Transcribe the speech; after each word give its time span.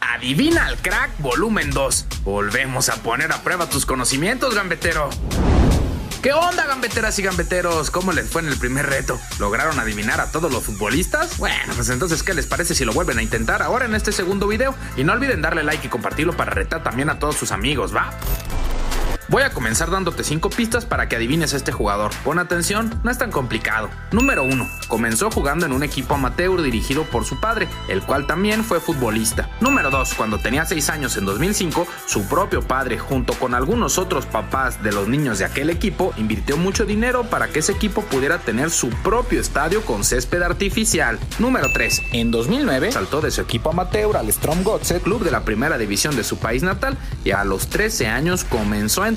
Adivina 0.00 0.66
al 0.66 0.76
crack 0.78 1.10
volumen 1.18 1.70
2. 1.70 2.06
Volvemos 2.24 2.88
a 2.88 2.96
poner 2.96 3.32
a 3.32 3.42
prueba 3.42 3.68
tus 3.68 3.86
conocimientos, 3.86 4.54
gambetero. 4.54 5.10
¿Qué 6.22 6.34
onda, 6.34 6.66
gambeteras 6.66 7.18
y 7.18 7.22
gambeteros? 7.22 7.90
¿Cómo 7.90 8.12
les 8.12 8.28
fue 8.28 8.42
en 8.42 8.48
el 8.48 8.56
primer 8.58 8.86
reto? 8.86 9.18
¿Lograron 9.38 9.80
adivinar 9.80 10.20
a 10.20 10.30
todos 10.30 10.52
los 10.52 10.62
futbolistas? 10.64 11.38
Bueno, 11.38 11.72
pues 11.74 11.88
entonces, 11.88 12.22
¿qué 12.22 12.34
les 12.34 12.46
parece 12.46 12.74
si 12.74 12.84
lo 12.84 12.92
vuelven 12.92 13.18
a 13.18 13.22
intentar 13.22 13.62
ahora 13.62 13.86
en 13.86 13.94
este 13.94 14.12
segundo 14.12 14.46
video? 14.46 14.74
Y 14.98 15.04
no 15.04 15.14
olviden 15.14 15.40
darle 15.40 15.62
like 15.62 15.86
y 15.86 15.90
compartirlo 15.90 16.36
para 16.36 16.50
retar 16.50 16.82
también 16.82 17.08
a 17.08 17.18
todos 17.18 17.36
sus 17.36 17.52
amigos, 17.52 17.96
¿va? 17.96 18.10
Voy 19.30 19.44
a 19.44 19.50
comenzar 19.50 19.92
dándote 19.92 20.24
5 20.24 20.50
pistas 20.50 20.84
para 20.84 21.08
que 21.08 21.14
adivines 21.14 21.52
este 21.52 21.70
jugador. 21.70 22.10
Pon 22.24 22.40
atención, 22.40 22.92
no 23.04 23.12
es 23.12 23.18
tan 23.18 23.30
complicado. 23.30 23.88
Número 24.10 24.42
1. 24.42 24.68
Comenzó 24.88 25.30
jugando 25.30 25.66
en 25.66 25.72
un 25.72 25.84
equipo 25.84 26.14
amateur 26.14 26.60
dirigido 26.60 27.04
por 27.04 27.24
su 27.24 27.38
padre, 27.38 27.68
el 27.86 28.02
cual 28.02 28.26
también 28.26 28.64
fue 28.64 28.80
futbolista. 28.80 29.48
Número 29.60 29.88
2. 29.90 30.14
Cuando 30.14 30.38
tenía 30.38 30.64
6 30.64 30.90
años 30.90 31.16
en 31.16 31.26
2005, 31.26 31.86
su 32.06 32.26
propio 32.26 32.62
padre, 32.62 32.98
junto 32.98 33.34
con 33.34 33.54
algunos 33.54 33.98
otros 33.98 34.26
papás 34.26 34.82
de 34.82 34.90
los 34.90 35.06
niños 35.06 35.38
de 35.38 35.44
aquel 35.44 35.70
equipo, 35.70 36.12
invirtió 36.16 36.56
mucho 36.56 36.84
dinero 36.84 37.22
para 37.22 37.46
que 37.46 37.60
ese 37.60 37.70
equipo 37.70 38.02
pudiera 38.02 38.38
tener 38.38 38.72
su 38.72 38.90
propio 38.90 39.40
estadio 39.40 39.82
con 39.82 40.02
césped 40.02 40.42
artificial. 40.42 41.20
Número 41.38 41.68
3. 41.72 42.02
En 42.14 42.32
2009 42.32 42.90
saltó 42.90 43.20
de 43.20 43.30
su 43.30 43.42
equipo 43.42 43.70
amateur 43.70 44.16
al 44.16 44.32
Strom 44.32 44.64
Gotze, 44.64 45.00
club 45.00 45.22
de 45.22 45.30
la 45.30 45.44
primera 45.44 45.78
división 45.78 46.16
de 46.16 46.24
su 46.24 46.38
país 46.38 46.64
natal, 46.64 46.98
y 47.24 47.30
a 47.30 47.44
los 47.44 47.68
13 47.68 48.08
años 48.08 48.42
comenzó 48.42 49.04
a 49.04 49.08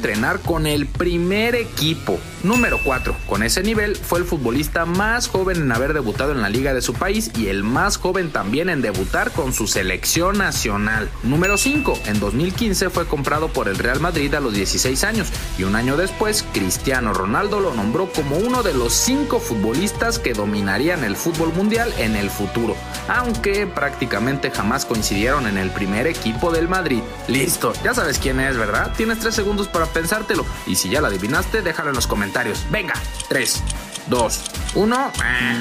con 0.45 0.67
el 0.67 0.85
primer 0.85 1.55
equipo. 1.55 2.19
Número 2.43 2.77
4. 2.83 3.15
Con 3.25 3.41
ese 3.41 3.63
nivel 3.63 3.95
fue 3.95 4.19
el 4.19 4.25
futbolista 4.25 4.85
más 4.85 5.29
joven 5.29 5.61
en 5.61 5.71
haber 5.71 5.93
debutado 5.93 6.33
en 6.33 6.41
la 6.41 6.49
liga 6.49 6.73
de 6.73 6.81
su 6.81 6.93
país 6.93 7.31
y 7.37 7.47
el 7.47 7.63
más 7.63 7.95
joven 7.95 8.29
también 8.29 8.67
en 8.67 8.81
debutar 8.81 9.31
con 9.31 9.53
su 9.53 9.65
selección 9.65 10.37
nacional. 10.37 11.09
Número 11.23 11.57
5. 11.57 11.99
En 12.07 12.19
2015 12.19 12.89
fue 12.89 13.07
comprado 13.07 13.47
por 13.47 13.69
el 13.69 13.77
Real 13.77 14.01
Madrid 14.01 14.33
a 14.33 14.41
los 14.41 14.53
16 14.53 15.05
años 15.05 15.29
y 15.57 15.63
un 15.63 15.77
año 15.77 15.95
después 15.95 16.43
Cristiano 16.51 17.13
Ronaldo 17.13 17.61
lo 17.61 17.73
nombró 17.73 18.11
como 18.11 18.35
uno 18.35 18.61
de 18.61 18.73
los 18.73 18.91
5 18.91 19.39
futbolistas 19.39 20.19
que 20.19 20.33
dominarían 20.33 21.05
el 21.05 21.15
fútbol 21.15 21.53
mundial 21.53 21.93
en 21.97 22.17
el 22.17 22.29
futuro, 22.29 22.75
aunque 23.07 23.67
prácticamente 23.67 24.51
jamás 24.51 24.83
coincidieron 24.83 25.47
en 25.47 25.57
el 25.57 25.69
primer 25.69 26.07
equipo 26.07 26.51
del 26.51 26.67
Madrid. 26.67 26.99
Listo, 27.29 27.71
ya 27.85 27.93
sabes 27.93 28.19
quién 28.19 28.41
es, 28.41 28.57
¿verdad? 28.57 28.91
Tienes 28.97 29.19
3 29.19 29.33
segundos 29.33 29.69
para 29.69 29.92
pensártelo 29.93 30.45
y 30.65 30.75
si 30.75 30.89
ya 30.89 31.01
la 31.01 31.07
adivinaste, 31.07 31.61
déjalo 31.61 31.89
en 31.89 31.95
los 31.95 32.07
comentarios. 32.07 32.65
Venga, 32.69 32.95
3, 33.29 33.63
2, 34.07 34.41
1, 34.75 35.11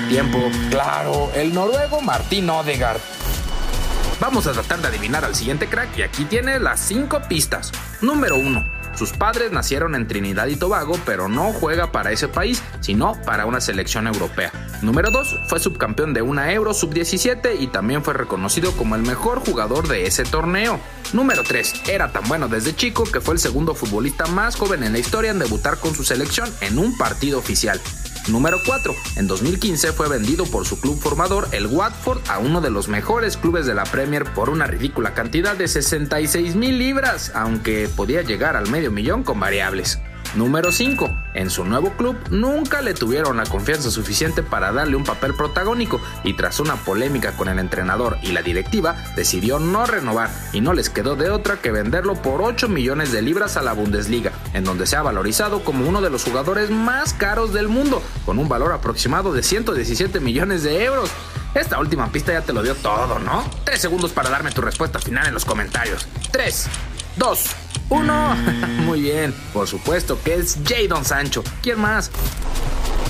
tiempo. 0.09 0.39
Claro, 0.71 1.31
el 1.35 1.55
noruego 1.55 2.01
Martín 2.01 2.51
Odegaard. 2.51 3.01
Vamos 4.21 4.47
a 4.47 4.53
tratar 4.53 4.81
de 4.81 4.89
adivinar 4.89 5.25
al 5.25 5.35
siguiente 5.35 5.69
crack 5.69 5.99
y 5.99 6.03
aquí 6.03 6.25
tiene 6.25 6.59
las 6.61 6.81
5 6.81 7.23
pistas. 7.29 7.73
Número 8.01 8.37
1. 8.37 8.82
Sus 8.95 9.13
padres 9.13 9.53
nacieron 9.53 9.95
en 9.95 10.07
Trinidad 10.07 10.47
y 10.47 10.57
Tobago, 10.57 10.99
pero 11.07 11.29
no 11.29 11.53
juega 11.53 11.93
para 11.93 12.13
ese 12.13 12.29
país, 12.29 12.63
sino 12.81 13.15
para 13.25 13.47
una 13.47 13.61
selección 13.61 14.07
europea. 14.07 14.53
Número 14.83 15.11
2. 15.11 15.41
Fue 15.49 15.61
subcampeón 15.61 16.13
de 16.13 16.23
una 16.23 16.53
Euro 16.53 16.75
Sub-17 16.75 17.61
y 17.61 17.69
también 17.69 18.03
fue 18.03 18.15
reconocido 18.15 18.73
como 18.73 18.97
el 18.97 19.03
mejor 19.03 19.41
jugador 19.41 19.89
de 19.89 20.07
ese 20.07 20.25
torneo. 20.25 20.81
Número 21.13 21.43
3. 21.43 21.89
Era 21.89 22.13
tan 22.13 22.27
bueno 22.29 22.49
desde 22.49 22.75
chico 22.75 23.05
que 23.05 23.21
fue 23.21 23.35
el 23.35 23.41
segundo 23.41 23.75
futbolista 23.75 24.27
más 24.27 24.57
joven 24.57 24.83
en 24.83 24.93
la 24.93 24.99
historia 24.99 25.31
en 25.31 25.39
debutar 25.39 25.79
con 25.79 25.95
su 25.95 26.05
selección 26.05 26.53
en 26.61 26.79
un 26.79 26.97
partido 26.97 27.39
oficial. 27.39 27.81
Número 28.29 28.59
4. 28.65 28.95
En 29.17 29.27
2015 29.27 29.93
fue 29.93 30.09
vendido 30.09 30.47
por 30.47 30.65
su 30.65 30.81
club 30.81 30.99
formador, 31.01 31.49
el 31.53 31.67
Watford, 31.67 32.21
a 32.29 32.39
uno 32.39 32.61
de 32.61 32.71
los 32.71 32.89
mejores 32.89 33.37
clubes 33.37 33.67
de 33.67 33.75
la 33.75 33.85
Premier 33.85 34.25
por 34.33 34.49
una 34.49 34.67
ridícula 34.67 35.15
cantidad 35.15 35.57
de 35.57 35.67
66 35.67 36.55
mil 36.55 36.79
libras, 36.79 37.33
aunque 37.35 37.89
podía 37.95 38.23
llegar 38.23 38.57
al 38.57 38.71
medio 38.71 38.91
millón 38.91 39.25
con 39.25 39.41
variables. 39.41 39.99
Número 40.35 40.73
5. 40.73 41.11
En 41.35 41.51
su 41.51 41.65
nuevo 41.65 41.91
club 41.91 42.17
nunca 42.31 42.81
le 42.81 42.95
tuvieron 42.95 43.37
la 43.37 43.45
confianza 43.45 43.91
suficiente 43.91 44.43
para 44.43 44.73
darle 44.73 44.97
un 44.97 45.05
papel 45.05 45.35
protagónico 45.35 46.01
y 46.25 46.35
tras 46.35 46.59
una 46.59 46.77
polémica 46.77 47.33
con 47.33 47.49
el 47.49 47.59
entrenador 47.59 48.17
y 48.23 48.33
la 48.33 48.41
directiva 48.41 48.97
decidió 49.15 49.59
no 49.59 49.85
renovar 49.85 50.31
y 50.53 50.63
no 50.63 50.73
les 50.73 50.89
quedó 50.89 51.17
de 51.17 51.31
otra 51.31 51.57
que 51.61 51.71
venderlo 51.71 52.15
por 52.15 52.41
8 52.41 52.69
millones 52.69 53.13
de 53.13 53.21
libras 53.21 53.59
a 53.59 53.63
la 53.63 53.75
Bundesliga, 53.75 54.33
en 54.55 54.65
donde 54.65 54.87
se 54.87 54.97
ha 54.97 55.03
valorizado 55.03 55.65
como 55.65 55.87
uno 55.87 56.01
de 56.01 56.11
los 56.11 56.25
jugadores 56.25 56.71
más 56.71 57.13
caros 57.13 57.53
del 57.53 57.69
mundo, 57.69 58.03
con 58.25 58.39
un 58.39 58.49
valor 58.49 58.73
aproximado 58.73 59.33
de 59.33 59.43
117 59.43 60.19
millones 60.21 60.63
de 60.63 60.85
euros. 60.85 61.11
Esta 61.55 61.79
última 61.79 62.11
pista 62.11 62.33
ya 62.33 62.41
te 62.41 62.55
lo 62.55 62.63
dio 62.63 62.75
todo, 62.77 63.19
¿no? 63.19 63.45
3 63.65 63.79
segundos 63.79 64.13
para 64.13 64.31
darme 64.31 64.51
tu 64.51 64.63
respuesta 64.63 64.99
final 64.99 65.27
en 65.27 65.35
los 65.35 65.45
comentarios. 65.45 66.07
3, 66.31 66.67
2, 67.17 67.47
uno. 67.91 68.35
Muy 68.93 69.01
bien, 69.01 69.33
por 69.55 69.67
supuesto 69.67 70.19
que 70.23 70.35
es 70.35 70.59
Jadon 70.67 71.07
Sancho. 71.07 71.43
¿Quién 71.63 71.81
más? 71.81 72.11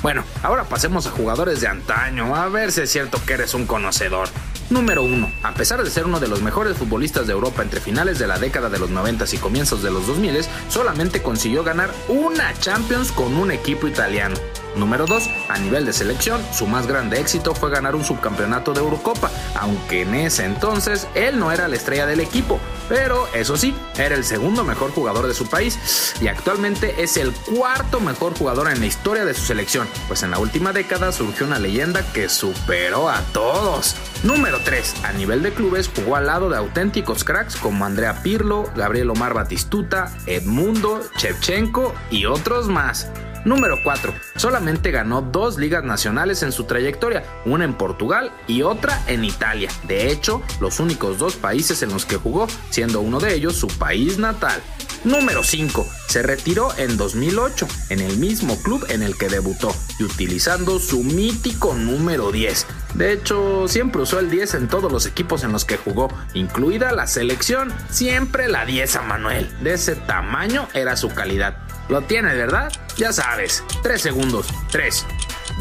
Bueno, 0.00 0.22
ahora 0.44 0.62
pasemos 0.62 1.08
a 1.08 1.10
jugadores 1.10 1.60
de 1.60 1.66
antaño, 1.66 2.36
a 2.36 2.48
ver 2.48 2.70
si 2.70 2.82
es 2.82 2.90
cierto 2.92 3.20
que 3.26 3.32
eres 3.32 3.52
un 3.52 3.66
conocedor. 3.66 4.28
Número 4.70 5.02
1. 5.02 5.32
A 5.42 5.54
pesar 5.54 5.82
de 5.82 5.90
ser 5.90 6.04
uno 6.04 6.20
de 6.20 6.28
los 6.28 6.40
mejores 6.40 6.76
futbolistas 6.76 7.26
de 7.26 7.32
Europa 7.32 7.64
entre 7.64 7.80
finales 7.80 8.20
de 8.20 8.28
la 8.28 8.38
década 8.38 8.68
de 8.68 8.78
los 8.78 8.90
90 8.90 9.24
y 9.32 9.38
comienzos 9.38 9.82
de 9.82 9.90
los 9.90 10.06
2000, 10.06 10.44
solamente 10.68 11.20
consiguió 11.20 11.64
ganar 11.64 11.90
una 12.06 12.54
Champions 12.60 13.10
con 13.10 13.34
un 13.34 13.50
equipo 13.50 13.88
italiano. 13.88 14.36
Número 14.76 15.06
2. 15.06 15.30
A 15.48 15.58
nivel 15.58 15.86
de 15.86 15.92
selección, 15.92 16.40
su 16.52 16.66
más 16.66 16.86
grande 16.86 17.20
éxito 17.20 17.54
fue 17.54 17.70
ganar 17.70 17.94
un 17.94 18.04
subcampeonato 18.04 18.72
de 18.72 18.80
Eurocopa, 18.80 19.30
aunque 19.54 20.02
en 20.02 20.14
ese 20.14 20.44
entonces 20.44 21.06
él 21.14 21.38
no 21.38 21.52
era 21.52 21.68
la 21.68 21.76
estrella 21.76 22.06
del 22.06 22.20
equipo, 22.20 22.58
pero 22.88 23.26
eso 23.34 23.56
sí, 23.56 23.74
era 23.96 24.14
el 24.14 24.24
segundo 24.24 24.64
mejor 24.64 24.92
jugador 24.92 25.26
de 25.26 25.34
su 25.34 25.46
país 25.46 26.14
y 26.20 26.28
actualmente 26.28 27.02
es 27.02 27.16
el 27.16 27.32
cuarto 27.32 28.00
mejor 28.00 28.36
jugador 28.36 28.70
en 28.70 28.80
la 28.80 28.86
historia 28.86 29.24
de 29.24 29.34
su 29.34 29.42
selección, 29.42 29.88
pues 30.08 30.22
en 30.22 30.30
la 30.30 30.38
última 30.38 30.72
década 30.72 31.12
surgió 31.12 31.46
una 31.46 31.58
leyenda 31.58 32.02
que 32.12 32.28
superó 32.28 33.08
a 33.08 33.20
todos. 33.32 33.96
Número 34.22 34.60
3. 34.64 35.04
A 35.04 35.12
nivel 35.12 35.42
de 35.42 35.52
clubes 35.52 35.90
jugó 35.94 36.16
al 36.16 36.26
lado 36.26 36.48
de 36.48 36.56
auténticos 36.56 37.24
cracks 37.24 37.56
como 37.56 37.84
Andrea 37.84 38.22
Pirlo, 38.22 38.70
Gabriel 38.76 39.10
Omar 39.10 39.34
Batistuta, 39.34 40.12
Edmundo, 40.26 41.00
Chevchenko 41.16 41.94
y 42.10 42.26
otros 42.26 42.68
más. 42.68 43.08
Número 43.44 43.78
4. 43.82 44.14
Solamente 44.36 44.90
ganó 44.90 45.20
dos 45.20 45.58
ligas 45.58 45.84
nacionales 45.84 46.42
en 46.42 46.52
su 46.52 46.64
trayectoria, 46.64 47.24
una 47.44 47.64
en 47.64 47.74
Portugal 47.74 48.32
y 48.46 48.62
otra 48.62 49.02
en 49.06 49.24
Italia. 49.24 49.70
De 49.86 50.10
hecho, 50.10 50.42
los 50.60 50.80
únicos 50.80 51.18
dos 51.18 51.36
países 51.36 51.82
en 51.82 51.90
los 51.90 52.06
que 52.06 52.16
jugó, 52.16 52.46
siendo 52.70 53.00
uno 53.00 53.18
de 53.20 53.34
ellos 53.34 53.56
su 53.56 53.68
país 53.68 54.18
natal. 54.18 54.62
Número 55.04 55.42
5. 55.42 55.84
Se 56.06 56.22
retiró 56.22 56.68
en 56.78 56.96
2008 56.96 57.66
en 57.90 58.00
el 58.00 58.18
mismo 58.18 58.56
club 58.62 58.86
en 58.88 59.02
el 59.02 59.16
que 59.16 59.28
debutó 59.28 59.74
y 59.98 60.04
utilizando 60.04 60.78
su 60.78 61.02
mítico 61.02 61.74
número 61.74 62.30
10. 62.30 62.66
De 62.94 63.12
hecho, 63.12 63.66
siempre 63.66 64.02
usó 64.02 64.20
el 64.20 64.30
10 64.30 64.54
en 64.54 64.68
todos 64.68 64.92
los 64.92 65.06
equipos 65.06 65.42
en 65.42 65.50
los 65.50 65.64
que 65.64 65.76
jugó, 65.76 66.08
incluida 66.34 66.92
la 66.92 67.08
selección, 67.08 67.72
siempre 67.90 68.46
la 68.46 68.64
10 68.64 68.96
a 68.96 69.02
Manuel. 69.02 69.50
De 69.62 69.74
ese 69.74 69.96
tamaño 69.96 70.68
era 70.72 70.96
su 70.96 71.08
calidad. 71.08 71.56
Lo 71.92 72.00
tienes, 72.00 72.34
¿verdad? 72.34 72.72
Ya 72.96 73.12
sabes. 73.12 73.62
3 73.82 74.00
segundos. 74.00 74.46
3, 74.70 75.04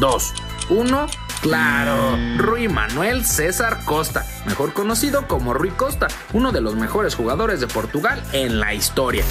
2, 0.00 0.34
1. 0.70 1.06
Claro, 1.42 2.16
Rui 2.38 2.68
Manuel 2.68 3.26
César 3.26 3.84
Costa, 3.84 4.24
mejor 4.46 4.72
conocido 4.72 5.28
como 5.28 5.52
Rui 5.52 5.72
Costa, 5.72 6.08
uno 6.32 6.50
de 6.50 6.62
los 6.62 6.74
mejores 6.74 7.16
jugadores 7.16 7.60
de 7.60 7.66
Portugal 7.66 8.22
en 8.32 8.60
la 8.60 8.72
historia. 8.72 9.24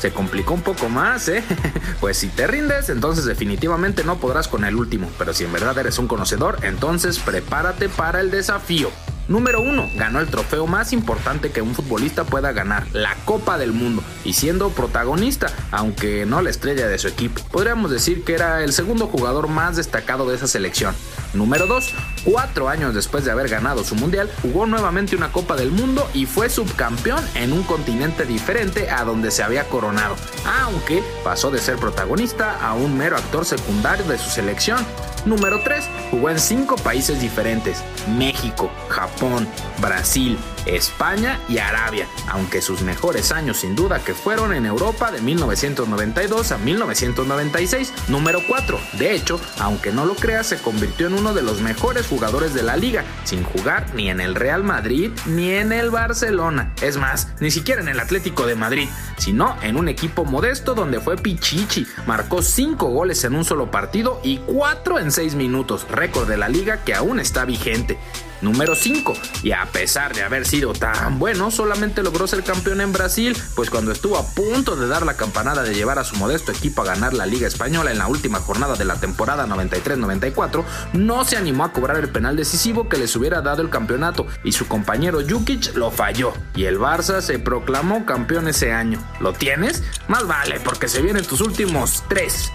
Se 0.00 0.12
complicó 0.12 0.52
un 0.52 0.60
poco 0.60 0.90
más, 0.90 1.26
¿eh? 1.28 1.42
Pues 2.00 2.18
si 2.18 2.28
te 2.28 2.46
rindes, 2.46 2.90
entonces 2.90 3.24
definitivamente 3.24 4.04
no 4.04 4.18
podrás 4.18 4.46
con 4.46 4.66
el 4.66 4.76
último, 4.76 5.10
pero 5.16 5.32
si 5.32 5.44
en 5.44 5.52
verdad 5.54 5.78
eres 5.78 5.98
un 5.98 6.06
conocedor, 6.06 6.58
entonces 6.64 7.18
prepárate 7.18 7.88
para 7.88 8.20
el 8.20 8.30
desafío. 8.30 8.90
Número 9.30 9.62
1. 9.62 9.92
Ganó 9.94 10.18
el 10.18 10.26
trofeo 10.26 10.66
más 10.66 10.92
importante 10.92 11.52
que 11.52 11.62
un 11.62 11.72
futbolista 11.72 12.24
pueda 12.24 12.50
ganar, 12.50 12.88
la 12.92 13.14
Copa 13.24 13.58
del 13.58 13.72
Mundo, 13.72 14.02
y 14.24 14.32
siendo 14.32 14.70
protagonista, 14.70 15.52
aunque 15.70 16.26
no 16.26 16.42
la 16.42 16.50
estrella 16.50 16.88
de 16.88 16.98
su 16.98 17.06
equipo. 17.06 17.40
Podríamos 17.52 17.92
decir 17.92 18.24
que 18.24 18.34
era 18.34 18.64
el 18.64 18.72
segundo 18.72 19.06
jugador 19.06 19.46
más 19.46 19.76
destacado 19.76 20.28
de 20.28 20.34
esa 20.34 20.48
selección. 20.48 20.96
Número 21.32 21.66
2. 21.66 21.94
Cuatro 22.24 22.68
años 22.68 22.94
después 22.94 23.24
de 23.24 23.30
haber 23.30 23.48
ganado 23.48 23.84
su 23.84 23.94
mundial, 23.94 24.30
jugó 24.42 24.66
nuevamente 24.66 25.16
una 25.16 25.32
Copa 25.32 25.56
del 25.56 25.70
Mundo 25.70 26.08
y 26.12 26.26
fue 26.26 26.50
subcampeón 26.50 27.24
en 27.34 27.52
un 27.52 27.62
continente 27.62 28.24
diferente 28.24 28.90
a 28.90 29.04
donde 29.04 29.30
se 29.30 29.42
había 29.42 29.68
coronado, 29.68 30.16
aunque 30.60 31.02
pasó 31.24 31.50
de 31.50 31.58
ser 31.58 31.76
protagonista 31.76 32.58
a 32.60 32.74
un 32.74 32.96
mero 32.96 33.16
actor 33.16 33.44
secundario 33.44 34.04
de 34.06 34.18
su 34.18 34.30
selección. 34.30 34.84
Número 35.24 35.60
3. 35.62 35.84
Jugó 36.10 36.30
en 36.30 36.38
cinco 36.38 36.76
países 36.76 37.20
diferentes, 37.20 37.82
México, 38.16 38.70
Japón, 38.88 39.46
Brasil, 39.80 40.38
España 40.66 41.38
y 41.48 41.58
Arabia, 41.58 42.08
aunque 42.28 42.62
sus 42.62 42.82
mejores 42.82 43.32
años 43.32 43.58
sin 43.58 43.76
duda 43.76 44.02
que 44.02 44.14
fueron 44.14 44.52
en 44.54 44.66
Europa 44.66 45.10
de 45.10 45.20
1992 45.20 46.52
a 46.52 46.58
1996. 46.58 47.92
Número 48.08 48.40
4. 48.46 48.80
De 48.94 49.14
hecho, 49.14 49.40
aunque 49.58 49.92
no 49.92 50.06
lo 50.06 50.14
creas, 50.14 50.46
se 50.46 50.58
convirtió 50.58 51.06
en 51.06 51.14
uno 51.20 51.34
de 51.34 51.42
los 51.42 51.60
mejores 51.60 52.06
jugadores 52.06 52.54
de 52.54 52.62
la 52.62 52.76
liga, 52.76 53.04
sin 53.24 53.44
jugar 53.44 53.86
ni 53.94 54.08
en 54.08 54.20
el 54.20 54.34
Real 54.34 54.64
Madrid 54.64 55.10
ni 55.26 55.50
en 55.50 55.70
el 55.70 55.90
Barcelona. 55.90 56.72
Es 56.80 56.96
más, 56.96 57.28
ni 57.40 57.50
siquiera 57.50 57.82
en 57.82 57.88
el 57.88 58.00
Atlético 58.00 58.46
de 58.46 58.54
Madrid, 58.54 58.88
sino 59.18 59.54
en 59.62 59.76
un 59.76 59.88
equipo 59.88 60.24
modesto 60.24 60.74
donde 60.74 60.98
fue 60.98 61.16
Pichichi. 61.16 61.86
Marcó 62.06 62.40
5 62.40 62.86
goles 62.88 63.22
en 63.24 63.34
un 63.34 63.44
solo 63.44 63.70
partido 63.70 64.20
y 64.24 64.38
4 64.38 64.98
en 64.98 65.12
6 65.12 65.34
minutos, 65.34 65.86
récord 65.90 66.26
de 66.26 66.38
la 66.38 66.48
liga 66.48 66.84
que 66.84 66.94
aún 66.94 67.20
está 67.20 67.44
vigente. 67.44 67.98
Número 68.42 68.74
5. 68.74 69.14
Y 69.42 69.52
a 69.52 69.66
pesar 69.66 70.14
de 70.14 70.22
haber 70.22 70.46
sido 70.46 70.72
tan 70.72 71.18
bueno, 71.18 71.50
solamente 71.50 72.02
logró 72.02 72.26
ser 72.26 72.42
campeón 72.42 72.80
en 72.80 72.92
Brasil, 72.92 73.36
pues 73.54 73.70
cuando 73.70 73.92
estuvo 73.92 74.16
a 74.18 74.26
punto 74.26 74.76
de 74.76 74.88
dar 74.88 75.04
la 75.04 75.16
campanada 75.16 75.62
de 75.62 75.74
llevar 75.74 75.98
a 75.98 76.04
su 76.04 76.16
modesto 76.16 76.52
equipo 76.52 76.82
a 76.82 76.86
ganar 76.86 77.14
la 77.14 77.26
Liga 77.26 77.46
Española 77.46 77.90
en 77.90 77.98
la 77.98 78.06
última 78.06 78.40
jornada 78.40 78.74
de 78.76 78.84
la 78.84 78.96
temporada 78.96 79.46
93-94, 79.46 80.64
no 80.92 81.24
se 81.24 81.36
animó 81.36 81.64
a 81.64 81.72
cobrar 81.72 81.98
el 81.98 82.08
penal 82.08 82.36
decisivo 82.36 82.88
que 82.88 82.98
les 82.98 83.14
hubiera 83.16 83.40
dado 83.42 83.62
el 83.62 83.70
campeonato 83.70 84.26
y 84.44 84.52
su 84.52 84.66
compañero 84.68 85.20
Jukic 85.28 85.74
lo 85.74 85.90
falló 85.90 86.32
y 86.54 86.64
el 86.64 86.78
Barça 86.78 87.20
se 87.20 87.38
proclamó 87.38 88.06
campeón 88.06 88.48
ese 88.48 88.72
año. 88.72 89.02
¿Lo 89.20 89.32
tienes? 89.32 89.82
Más 90.08 90.26
vale 90.26 90.60
porque 90.60 90.88
se 90.88 91.02
vienen 91.02 91.24
tus 91.24 91.40
últimos 91.40 92.04
3, 92.08 92.50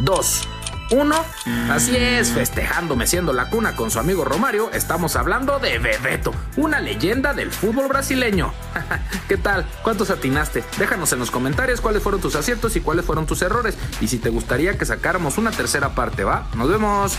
2, 0.00 0.48
uno. 0.90 1.24
Así 1.70 1.96
es, 1.96 2.30
festejándome 2.30 3.06
siendo 3.06 3.32
la 3.32 3.50
cuna 3.50 3.76
con 3.76 3.90
su 3.90 3.98
amigo 3.98 4.24
Romario, 4.24 4.70
estamos 4.72 5.16
hablando 5.16 5.58
de 5.58 5.78
Bebeto, 5.78 6.32
una 6.56 6.80
leyenda 6.80 7.34
del 7.34 7.50
fútbol 7.50 7.88
brasileño. 7.88 8.52
¿Qué 9.28 9.36
tal? 9.36 9.66
¿Cuántos 9.82 10.10
atinaste? 10.10 10.64
Déjanos 10.78 11.12
en 11.12 11.18
los 11.18 11.30
comentarios 11.30 11.80
cuáles 11.80 12.02
fueron 12.02 12.20
tus 12.20 12.34
aciertos 12.34 12.76
y 12.76 12.80
cuáles 12.80 13.04
fueron 13.04 13.26
tus 13.26 13.42
errores. 13.42 13.76
Y 14.00 14.08
si 14.08 14.18
te 14.18 14.30
gustaría 14.30 14.76
que 14.78 14.84
sacáramos 14.84 15.38
una 15.38 15.50
tercera 15.50 15.94
parte, 15.94 16.24
¿va? 16.24 16.48
Nos 16.54 16.68
vemos. 16.68 17.18